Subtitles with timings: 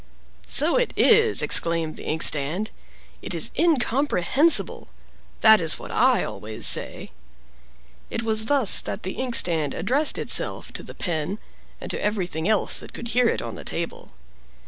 [0.47, 2.71] "So it is!" exclaimed the Inkstand.
[3.21, 4.87] "It is incomprehensible!
[5.41, 7.11] That is what I always say."
[8.09, 11.37] It was thus the Inkstand addressed itself to the Pen,
[11.79, 14.09] and to everything else that could hear it on the table.